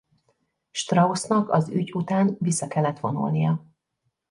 Straussnak 0.71 1.51
az 1.51 1.69
ügy 1.69 1.93
után 1.95 2.35
vissza 2.39 2.67
kellett 2.67 2.99
vonulnia. 2.99 3.65